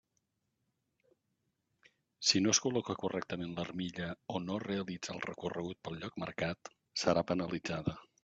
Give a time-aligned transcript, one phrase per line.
[2.29, 7.27] Si no es col·loca correctament l'armilla o no realitza el recorregut pel lloc marcat, serà
[7.33, 7.99] penalitzada.